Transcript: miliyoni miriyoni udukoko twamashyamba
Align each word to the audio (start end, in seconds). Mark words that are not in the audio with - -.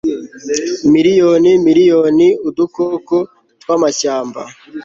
miliyoni 0.93 1.51
miriyoni 1.65 2.27
udukoko 2.47 3.15
twamashyamba 3.61 4.41